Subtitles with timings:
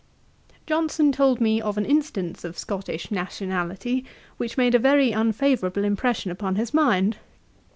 [0.65, 4.03] Johnson told me of an instance of Scottish nationality,
[4.37, 7.17] which made a very unfavourable impression upon his mind.